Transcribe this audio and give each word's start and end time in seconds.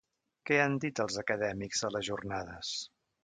Què 0.49 0.55
han 0.61 0.77
dit 0.85 1.01
els 1.03 1.19
acadèmics 1.23 1.83
a 1.89 1.93
les 1.97 2.09
jornades? 2.09 2.75